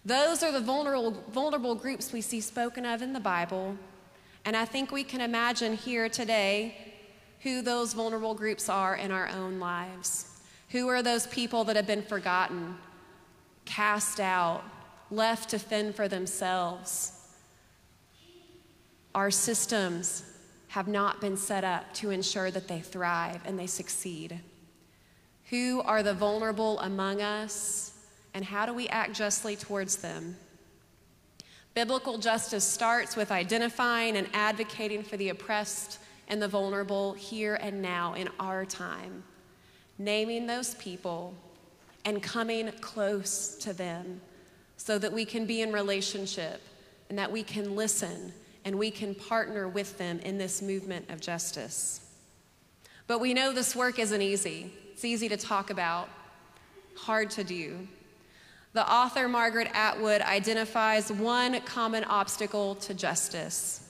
Those 0.04 0.42
are 0.42 0.50
the 0.50 0.60
vulnerable, 0.60 1.22
vulnerable 1.30 1.74
groups 1.74 2.10
we 2.10 2.22
see 2.22 2.40
spoken 2.40 2.86
of 2.86 3.02
in 3.02 3.12
the 3.12 3.20
Bible. 3.20 3.76
And 4.46 4.56
I 4.56 4.64
think 4.64 4.90
we 4.90 5.04
can 5.04 5.20
imagine 5.20 5.74
here 5.74 6.08
today 6.08 6.74
who 7.40 7.60
those 7.60 7.92
vulnerable 7.92 8.34
groups 8.34 8.70
are 8.70 8.96
in 8.96 9.10
our 9.10 9.28
own 9.28 9.58
lives. 9.60 10.40
Who 10.70 10.88
are 10.88 11.02
those 11.02 11.26
people 11.26 11.64
that 11.64 11.76
have 11.76 11.86
been 11.86 12.02
forgotten, 12.02 12.78
cast 13.66 14.20
out, 14.20 14.62
left 15.10 15.50
to 15.50 15.58
fend 15.58 15.96
for 15.96 16.08
themselves? 16.08 17.19
Our 19.14 19.30
systems 19.30 20.24
have 20.68 20.86
not 20.86 21.20
been 21.20 21.36
set 21.36 21.64
up 21.64 21.92
to 21.94 22.10
ensure 22.10 22.50
that 22.50 22.68
they 22.68 22.80
thrive 22.80 23.40
and 23.44 23.58
they 23.58 23.66
succeed. 23.66 24.38
Who 25.50 25.82
are 25.82 26.04
the 26.04 26.14
vulnerable 26.14 26.78
among 26.78 27.20
us, 27.20 27.98
and 28.34 28.44
how 28.44 28.66
do 28.66 28.72
we 28.72 28.86
act 28.88 29.14
justly 29.14 29.56
towards 29.56 29.96
them? 29.96 30.36
Biblical 31.74 32.18
justice 32.18 32.64
starts 32.64 33.16
with 33.16 33.32
identifying 33.32 34.16
and 34.16 34.28
advocating 34.32 35.02
for 35.02 35.16
the 35.16 35.30
oppressed 35.30 35.98
and 36.28 36.40
the 36.40 36.46
vulnerable 36.46 37.14
here 37.14 37.56
and 37.56 37.82
now 37.82 38.14
in 38.14 38.28
our 38.38 38.64
time, 38.64 39.24
naming 39.98 40.46
those 40.46 40.74
people 40.76 41.34
and 42.04 42.22
coming 42.22 42.70
close 42.80 43.56
to 43.56 43.72
them 43.72 44.20
so 44.76 44.98
that 44.98 45.12
we 45.12 45.24
can 45.24 45.46
be 45.46 45.62
in 45.62 45.72
relationship 45.72 46.62
and 47.08 47.18
that 47.18 47.30
we 47.30 47.42
can 47.42 47.74
listen 47.74 48.32
and 48.64 48.78
we 48.78 48.90
can 48.90 49.14
partner 49.14 49.68
with 49.68 49.96
them 49.98 50.18
in 50.20 50.38
this 50.38 50.60
movement 50.60 51.10
of 51.10 51.20
justice. 51.20 52.00
But 53.06 53.20
we 53.20 53.34
know 53.34 53.52
this 53.52 53.74
work 53.74 53.98
isn't 53.98 54.22
easy. 54.22 54.72
It's 54.92 55.04
easy 55.04 55.28
to 55.28 55.36
talk 55.36 55.70
about, 55.70 56.08
hard 56.96 57.30
to 57.30 57.44
do. 57.44 57.88
The 58.72 58.88
author 58.88 59.28
Margaret 59.28 59.68
Atwood 59.74 60.20
identifies 60.20 61.10
one 61.10 61.60
common 61.62 62.04
obstacle 62.04 62.76
to 62.76 62.94
justice, 62.94 63.88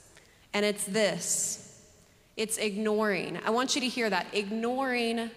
and 0.55 0.65
it's 0.65 0.85
this 0.85 1.67
it's 2.37 2.57
ignoring. 2.57 3.39
I 3.45 3.51
want 3.51 3.75
you 3.75 3.83
to 3.83 3.89
hear 3.89 4.09
that 4.09 4.27
ignoring, 4.33 5.31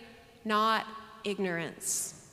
not 0.45 0.85
ignorance. 1.25 2.29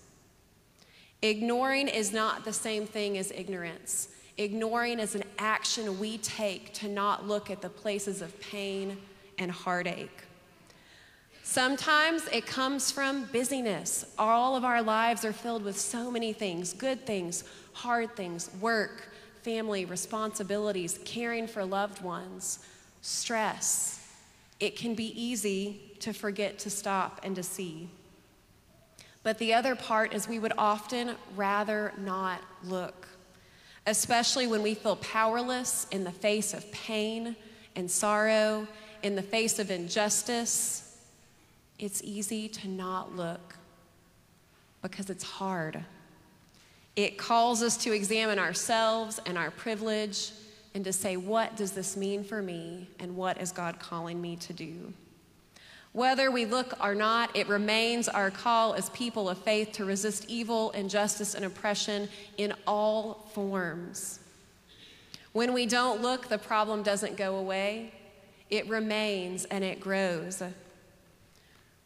Ignoring 1.22 1.88
is 1.88 2.12
not 2.12 2.44
the 2.44 2.52
same 2.52 2.86
thing 2.86 3.18
as 3.18 3.32
ignorance. 3.32 4.08
Ignoring 4.40 5.00
is 5.00 5.14
an 5.14 5.24
action 5.38 6.00
we 6.00 6.16
take 6.16 6.72
to 6.72 6.88
not 6.88 7.28
look 7.28 7.50
at 7.50 7.60
the 7.60 7.68
places 7.68 8.22
of 8.22 8.40
pain 8.40 8.96
and 9.38 9.50
heartache. 9.50 10.22
Sometimes 11.42 12.26
it 12.32 12.46
comes 12.46 12.90
from 12.90 13.26
busyness. 13.32 14.06
All 14.18 14.56
of 14.56 14.64
our 14.64 14.80
lives 14.80 15.26
are 15.26 15.34
filled 15.34 15.62
with 15.62 15.78
so 15.78 16.10
many 16.10 16.32
things 16.32 16.72
good 16.72 17.04
things, 17.04 17.44
hard 17.74 18.16
things, 18.16 18.48
work, 18.62 19.12
family, 19.42 19.84
responsibilities, 19.84 20.98
caring 21.04 21.46
for 21.46 21.62
loved 21.62 22.00
ones, 22.02 22.60
stress. 23.02 24.08
It 24.58 24.74
can 24.74 24.94
be 24.94 25.22
easy 25.22 25.82
to 25.98 26.14
forget 26.14 26.58
to 26.60 26.70
stop 26.70 27.20
and 27.24 27.36
to 27.36 27.42
see. 27.42 27.90
But 29.22 29.36
the 29.36 29.52
other 29.52 29.74
part 29.76 30.14
is 30.14 30.26
we 30.26 30.38
would 30.38 30.54
often 30.56 31.16
rather 31.36 31.92
not 31.98 32.40
look 32.64 33.06
especially 33.86 34.46
when 34.46 34.62
we 34.62 34.74
feel 34.74 34.96
powerless 34.96 35.86
in 35.90 36.04
the 36.04 36.12
face 36.12 36.54
of 36.54 36.70
pain 36.72 37.36
and 37.76 37.90
sorrow, 37.90 38.66
in 39.02 39.16
the 39.16 39.22
face 39.22 39.58
of 39.58 39.70
injustice. 39.70 40.98
It's 41.78 42.02
easy 42.02 42.48
to 42.48 42.68
not 42.68 43.16
look 43.16 43.56
because 44.82 45.10
it's 45.10 45.24
hard. 45.24 45.82
It 46.96 47.16
calls 47.16 47.62
us 47.62 47.76
to 47.78 47.92
examine 47.92 48.38
ourselves 48.38 49.20
and 49.24 49.38
our 49.38 49.50
privilege 49.50 50.32
and 50.74 50.84
to 50.84 50.92
say, 50.92 51.16
what 51.16 51.56
does 51.56 51.72
this 51.72 51.96
mean 51.96 52.22
for 52.22 52.42
me 52.42 52.88
and 52.98 53.16
what 53.16 53.40
is 53.40 53.52
God 53.52 53.78
calling 53.78 54.20
me 54.20 54.36
to 54.36 54.52
do? 54.52 54.92
Whether 55.92 56.30
we 56.30 56.44
look 56.44 56.74
or 56.82 56.94
not, 56.94 57.36
it 57.36 57.48
remains 57.48 58.08
our 58.08 58.30
call 58.30 58.74
as 58.74 58.90
people 58.90 59.28
of 59.28 59.38
faith 59.38 59.72
to 59.72 59.84
resist 59.84 60.26
evil, 60.28 60.70
injustice, 60.70 61.34
and 61.34 61.44
oppression 61.44 62.08
in 62.38 62.54
all 62.66 63.28
forms. 63.34 64.20
When 65.32 65.52
we 65.52 65.66
don't 65.66 66.00
look, 66.00 66.28
the 66.28 66.38
problem 66.38 66.82
doesn't 66.82 67.16
go 67.16 67.36
away, 67.36 67.92
it 68.50 68.68
remains 68.68 69.44
and 69.46 69.64
it 69.64 69.80
grows. 69.80 70.42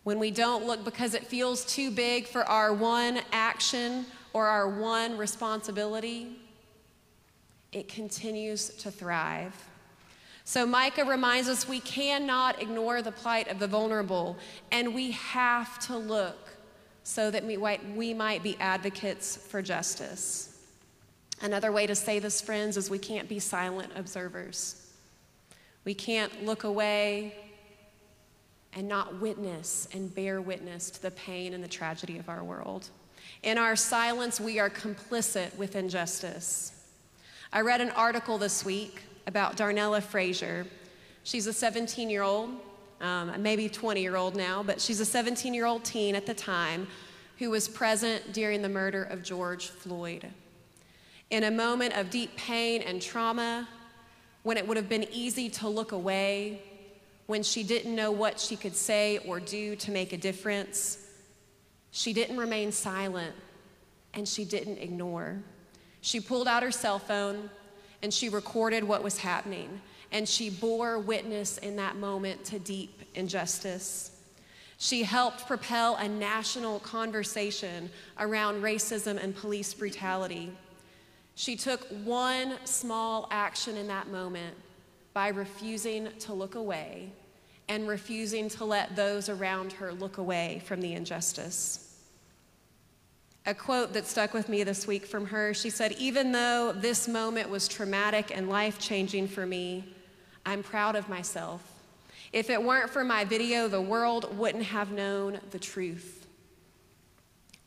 When 0.03 0.19
we 0.19 0.31
don't 0.31 0.67
look 0.67 0.85
because 0.85 1.15
it 1.15 1.27
feels 1.27 1.65
too 1.65 1.91
big 1.91 2.27
for 2.27 2.45
our 2.45 2.75
one 2.75 3.21
action 3.33 4.05
or 4.35 4.47
our 4.47 4.69
one 4.69 5.17
responsibility, 5.17 6.37
it 7.73 7.89
continues 7.89 8.69
to 8.69 8.91
thrive. 8.91 9.55
So 10.45 10.67
Micah 10.67 11.07
reminds 11.07 11.49
us 11.49 11.67
we 11.67 11.81
cannot 11.81 12.61
ignore 12.61 13.01
the 13.01 13.13
plight 13.13 13.49
of 13.49 13.59
the 13.59 13.67
vulnerable, 13.67 14.37
and 14.71 14.95
we 14.95 15.13
have 15.13 15.79
to 15.87 15.97
look 15.97 16.51
so 17.03 17.31
that 17.31 17.45
we 17.45 17.57
might, 17.57 17.85
we 17.95 18.13
might 18.13 18.43
be 18.43 18.57
advocates 18.61 19.37
for 19.37 19.63
justice. 19.63 20.51
Another 21.41 21.73
way 21.73 21.87
to 21.87 21.95
say 21.95 22.19
this, 22.19 22.41
friends, 22.41 22.77
is 22.77 22.91
we 22.91 22.99
can't 22.99 23.29
be 23.29 23.39
silent 23.39 23.93
observers. 23.97 24.93
We 25.85 25.95
can't 25.95 26.45
look 26.45 26.65
away 26.65 27.35
and 28.75 28.87
not 28.87 29.21
witness 29.21 29.89
and 29.93 30.15
bear 30.15 30.41
witness 30.41 30.91
to 30.91 31.03
the 31.03 31.11
pain 31.11 31.55
and 31.55 31.65
the 31.65 31.69
tragedy 31.69 32.19
of 32.19 32.29
our 32.29 32.45
world. 32.45 32.91
In 33.43 33.57
our 33.57 33.77
silence, 33.77 34.41
we 34.41 34.59
are 34.59 34.71
complicit 34.71 35.57
with 35.57 35.75
injustice. 35.75 36.73
I 37.53 37.61
read 37.63 37.81
an 37.81 37.91
article 37.91 38.37
this 38.39 38.65
week 38.65 39.03
about 39.27 39.57
Darnella 39.57 40.03
Frazier. 40.03 40.67
She's 41.23 41.47
a 41.47 41.53
17 41.53 42.11
year 42.11 42.23
old, 42.23 42.51
um, 43.01 43.33
maybe 43.43 43.69
20 43.69 44.01
year 44.01 44.17
old 44.17 44.37
now, 44.37 44.63
but 44.63 44.81
she's 44.81 45.01
a 45.01 45.05
17 45.05 45.55
year 45.55 45.67
old 45.67 45.85
teen 45.85 46.15
at 46.15 46.27
the 46.27 46.35
time 46.35 46.87
who 47.39 47.51
was 47.51 47.69
present 47.69 48.33
during 48.33 48.63
the 48.63 48.69
murder 48.69 49.03
of 49.03 49.23
George 49.23 49.69
Floyd. 49.69 50.29
In 51.31 51.45
a 51.45 51.51
moment 51.51 51.97
of 51.97 52.11
deep 52.11 52.37
pain 52.37 52.83
and 52.83 53.01
trauma, 53.01 53.69
when 54.43 54.57
it 54.57 54.69
would 54.69 54.77
have 54.77 54.89
been 54.89 55.07
easy 55.11 55.49
to 55.49 55.69
look 55.69 55.93
away, 55.93 56.63
when 57.27 57.43
she 57.43 57.63
didn't 57.63 57.95
know 57.95 58.13
what 58.13 58.39
she 58.39 58.55
could 58.55 58.77
say 58.77 59.19
or 59.27 59.41
do 59.41 59.75
to 59.77 59.91
make 59.91 60.13
a 60.13 60.17
difference, 60.17 60.99
she 61.91 62.13
didn't 62.13 62.37
remain 62.37 62.71
silent 62.71 63.35
and 64.13 64.29
she 64.29 64.45
didn't 64.45 64.79
ignore. 64.79 65.43
She 66.03 66.21
pulled 66.21 66.47
out 66.47 66.63
her 66.63 66.71
cell 66.71 66.99
phone 66.99 67.49
and 68.05 68.13
she 68.13 68.29
recorded 68.29 68.85
what 68.85 69.03
was 69.03 69.17
happening. 69.17 69.81
And 70.13 70.29
she 70.29 70.51
bore 70.51 70.99
witness 70.99 71.57
in 71.57 71.77
that 71.77 71.97
moment 71.97 72.45
to 72.45 72.59
deep 72.59 73.01
injustice. 73.15 74.11
She 74.77 75.05
helped 75.05 75.47
propel 75.47 75.97
a 75.97 76.07
national 76.07 76.81
conversation 76.81 77.89
around 78.21 78.63
racism 78.63 79.17
and 79.17 79.35
police 79.35 79.73
brutality. 79.73 80.53
She 81.35 81.57
took 81.57 81.81
one 82.05 82.59
small 82.67 83.27
action 83.31 83.79
in 83.79 83.87
that 83.87 84.09
moment 84.09 84.55
by 85.15 85.29
refusing 85.29 86.11
to 86.21 86.35
look 86.35 86.57
away 86.57 87.11
and 87.71 87.89
refusing 87.89 88.51
to 88.51 88.67
let 88.67 88.95
those 88.95 89.31
around 89.31 89.73
her 89.73 89.95
look 89.95 90.19
away 90.19 90.61
from 90.67 90.83
the 90.83 90.93
injustice. 90.93 91.84
A 93.47 93.55
quote 93.55 93.93
that 93.93 94.07
stuck 94.07 94.33
with 94.33 94.49
me 94.49 94.65
this 94.65 94.87
week 94.87 95.05
from 95.05 95.27
her 95.27 95.53
she 95.53 95.69
said, 95.69 95.93
Even 95.93 96.33
though 96.33 96.73
this 96.73 97.07
moment 97.07 97.51
was 97.51 97.69
traumatic 97.69 98.35
and 98.35 98.49
life 98.49 98.79
changing 98.79 99.29
for 99.29 99.45
me, 99.45 99.85
I'm 100.47 100.63
proud 100.63 100.97
of 100.97 101.09
myself. 101.09 101.63
If 102.33 102.49
it 102.49 102.63
weren't 102.63 102.91
for 102.91 103.05
my 103.05 103.25
video, 103.25 103.69
the 103.69 103.81
world 103.81 104.37
wouldn't 104.37 104.65
have 104.65 104.93
known 104.93 105.41
the 105.51 105.59
truth. 105.59 106.27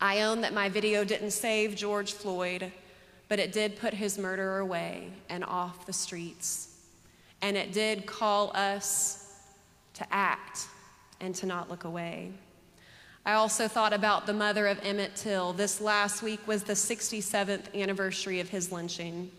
I 0.01 0.21
own 0.21 0.41
that 0.41 0.53
my 0.53 0.67
video 0.67 1.03
didn't 1.03 1.31
save 1.31 1.75
George 1.75 2.13
Floyd, 2.13 2.71
but 3.29 3.39
it 3.39 3.51
did 3.51 3.77
put 3.77 3.93
his 3.93 4.17
murderer 4.17 4.59
away 4.59 5.11
and 5.29 5.43
off 5.43 5.85
the 5.85 5.93
streets. 5.93 6.75
And 7.41 7.55
it 7.55 7.71
did 7.71 8.05
call 8.05 8.51
us 8.55 9.41
to 9.93 10.13
act 10.13 10.67
and 11.19 11.33
to 11.35 11.45
not 11.45 11.69
look 11.69 11.83
away. 11.83 12.31
I 13.27 13.33
also 13.33 13.67
thought 13.67 13.91
about 13.91 14.25
the 14.25 14.31
mother 14.31 14.67
of 14.67 14.79
Emmett 14.83 15.17
Till. 15.17 15.51
This 15.51 15.81
last 15.81 16.23
week 16.23 16.47
was 16.47 16.63
the 16.63 16.71
67th 16.71 17.75
anniversary 17.75 18.39
of 18.39 18.47
his 18.47 18.71
lynching. 18.71 19.29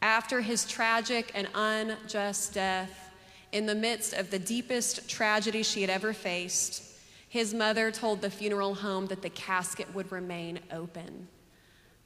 After 0.00 0.40
his 0.40 0.64
tragic 0.64 1.32
and 1.34 1.48
unjust 1.52 2.54
death, 2.54 3.10
in 3.50 3.66
the 3.66 3.74
midst 3.74 4.12
of 4.12 4.30
the 4.30 4.38
deepest 4.38 5.10
tragedy 5.10 5.64
she 5.64 5.80
had 5.80 5.90
ever 5.90 6.12
faced, 6.12 6.84
his 7.28 7.52
mother 7.52 7.90
told 7.90 8.20
the 8.20 8.30
funeral 8.30 8.76
home 8.76 9.06
that 9.06 9.22
the 9.22 9.30
casket 9.30 9.92
would 9.96 10.12
remain 10.12 10.60
open, 10.70 11.26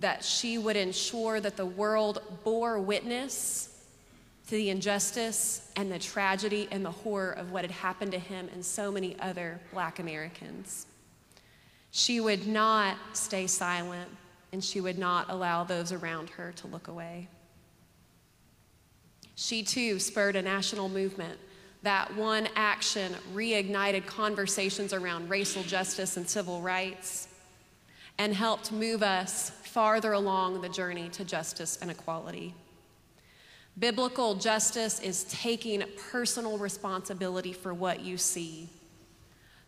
that 0.00 0.24
she 0.24 0.56
would 0.56 0.76
ensure 0.76 1.40
that 1.40 1.58
the 1.58 1.66
world 1.66 2.22
bore 2.42 2.80
witness 2.80 3.84
to 4.46 4.52
the 4.52 4.70
injustice 4.70 5.70
and 5.76 5.92
the 5.92 5.98
tragedy 5.98 6.68
and 6.70 6.82
the 6.82 6.90
horror 6.90 7.32
of 7.32 7.52
what 7.52 7.64
had 7.64 7.70
happened 7.70 8.12
to 8.12 8.18
him 8.18 8.48
and 8.54 8.64
so 8.64 8.90
many 8.90 9.14
other 9.20 9.60
black 9.74 9.98
Americans. 9.98 10.86
She 11.92 12.20
would 12.20 12.48
not 12.48 12.96
stay 13.12 13.46
silent 13.46 14.10
and 14.50 14.64
she 14.64 14.80
would 14.80 14.98
not 14.98 15.28
allow 15.28 15.62
those 15.62 15.92
around 15.92 16.30
her 16.30 16.52
to 16.56 16.66
look 16.66 16.88
away. 16.88 17.28
She 19.34 19.62
too 19.62 19.98
spurred 19.98 20.34
a 20.34 20.42
national 20.42 20.88
movement. 20.88 21.38
That 21.82 22.16
one 22.16 22.48
action 22.56 23.14
reignited 23.34 24.06
conversations 24.06 24.94
around 24.94 25.28
racial 25.28 25.62
justice 25.64 26.16
and 26.16 26.28
civil 26.28 26.62
rights 26.62 27.28
and 28.18 28.34
helped 28.34 28.72
move 28.72 29.02
us 29.02 29.50
farther 29.50 30.12
along 30.12 30.62
the 30.62 30.68
journey 30.70 31.10
to 31.10 31.24
justice 31.24 31.78
and 31.82 31.90
equality. 31.90 32.54
Biblical 33.78 34.34
justice 34.34 35.00
is 35.00 35.24
taking 35.24 35.82
personal 36.10 36.56
responsibility 36.56 37.52
for 37.52 37.74
what 37.74 38.00
you 38.00 38.16
see. 38.16 38.68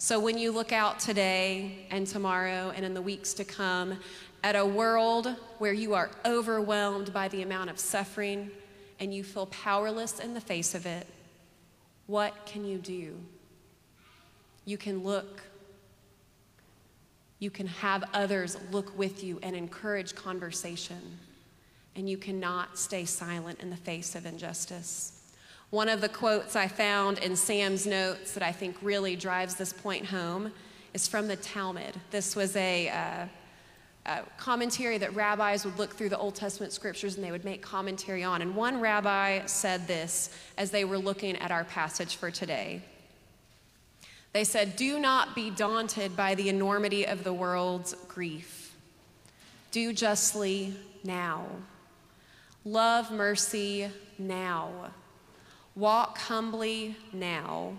So 0.04 0.20
when 0.20 0.36
you 0.36 0.52
look 0.52 0.70
out 0.70 0.98
today 1.00 1.86
and 1.90 2.06
tomorrow 2.06 2.74
and 2.76 2.84
in 2.84 2.92
the 2.92 3.00
weeks 3.00 3.32
to 3.32 3.42
come 3.42 3.98
at 4.42 4.54
a 4.54 4.66
world 4.66 5.34
where 5.56 5.72
you 5.72 5.94
are 5.94 6.10
overwhelmed 6.26 7.10
by 7.14 7.28
the 7.28 7.40
amount 7.40 7.70
of 7.70 7.78
suffering 7.78 8.50
and 9.00 9.14
you 9.14 9.24
feel 9.24 9.46
powerless 9.46 10.20
in 10.20 10.34
the 10.34 10.42
face 10.42 10.74
of 10.74 10.84
it, 10.84 11.06
what 12.06 12.34
can 12.44 12.66
you 12.66 12.76
do? 12.76 13.18
You 14.66 14.76
can 14.76 15.02
look. 15.02 15.40
You 17.38 17.50
can 17.50 17.68
have 17.68 18.04
others 18.12 18.58
look 18.72 18.98
with 18.98 19.24
you 19.24 19.38
and 19.42 19.56
encourage 19.56 20.14
conversation 20.14 21.18
and 21.96 22.10
you 22.10 22.18
cannot 22.18 22.78
stay 22.78 23.06
silent 23.06 23.60
in 23.60 23.70
the 23.70 23.76
face 23.76 24.14
of 24.14 24.26
injustice. 24.26 25.23
One 25.74 25.88
of 25.88 26.00
the 26.00 26.08
quotes 26.08 26.54
I 26.54 26.68
found 26.68 27.18
in 27.18 27.34
Sam's 27.34 27.84
notes 27.84 28.30
that 28.34 28.44
I 28.44 28.52
think 28.52 28.76
really 28.80 29.16
drives 29.16 29.56
this 29.56 29.72
point 29.72 30.06
home 30.06 30.52
is 30.92 31.08
from 31.08 31.26
the 31.26 31.34
Talmud. 31.34 31.96
This 32.12 32.36
was 32.36 32.54
a, 32.54 32.90
uh, 32.90 33.26
a 34.06 34.22
commentary 34.38 34.98
that 34.98 35.16
rabbis 35.16 35.64
would 35.64 35.76
look 35.76 35.92
through 35.92 36.10
the 36.10 36.16
Old 36.16 36.36
Testament 36.36 36.72
scriptures 36.72 37.16
and 37.16 37.24
they 37.24 37.32
would 37.32 37.44
make 37.44 37.60
commentary 37.60 38.22
on. 38.22 38.40
And 38.40 38.54
one 38.54 38.80
rabbi 38.80 39.46
said 39.46 39.88
this 39.88 40.30
as 40.56 40.70
they 40.70 40.84
were 40.84 40.96
looking 40.96 41.34
at 41.38 41.50
our 41.50 41.64
passage 41.64 42.14
for 42.14 42.30
today. 42.30 42.80
They 44.32 44.44
said, 44.44 44.76
Do 44.76 45.00
not 45.00 45.34
be 45.34 45.50
daunted 45.50 46.16
by 46.16 46.36
the 46.36 46.50
enormity 46.50 47.04
of 47.04 47.24
the 47.24 47.32
world's 47.32 47.94
grief. 48.06 48.76
Do 49.72 49.92
justly 49.92 50.76
now. 51.02 51.46
Love 52.64 53.10
mercy 53.10 53.88
now. 54.20 54.92
Walk 55.76 56.18
humbly 56.18 56.96
now. 57.12 57.72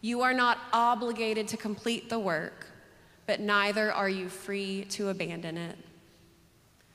You 0.00 0.22
are 0.22 0.34
not 0.34 0.58
obligated 0.72 1.46
to 1.48 1.56
complete 1.56 2.08
the 2.08 2.18
work, 2.18 2.66
but 3.26 3.40
neither 3.40 3.92
are 3.92 4.08
you 4.08 4.28
free 4.28 4.86
to 4.90 5.08
abandon 5.08 5.56
it. 5.56 5.78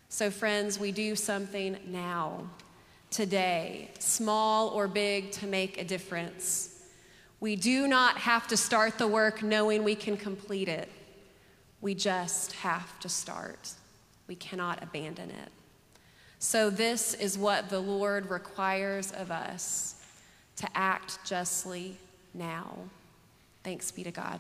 So, 0.10 0.29
friends, 0.29 0.77
we 0.77 0.91
do 0.91 1.15
something 1.15 1.77
now, 1.88 2.49
today, 3.10 3.89
small 3.99 4.69
or 4.69 4.88
big, 4.88 5.32
to 5.32 5.47
make 5.47 5.79
a 5.79 5.84
difference. 5.84 6.82
We 7.39 7.56
do 7.56 7.88
not 7.88 8.17
have 8.17 8.47
to 8.49 8.58
start 8.58 8.97
the 8.97 9.08
work 9.08 9.43
knowing 9.43 9.84
we 9.84 9.95
can 9.95 10.17
complete 10.17 10.67
it. 10.67 10.89
We 11.82 11.95
just 11.95 12.51
have 12.53 12.99
to 12.99 13.10
start. 13.10 13.71
We 14.27 14.36
cannot 14.36 14.84
abandon 14.84 15.29
it. 15.29 15.51
So, 16.39 16.69
this 16.69 17.13
is 17.13 17.38
what 17.38 17.69
the 17.69 17.79
Lord 17.79 18.29
requires 18.29 19.12
of 19.13 19.32
us 19.32 20.03
to 20.58 20.68
act 20.76 21.24
justly 21.26 21.98
now. 22.34 22.78
Thanks 23.63 23.92
be 23.92 24.04
to 24.04 24.12
God. 24.12 24.39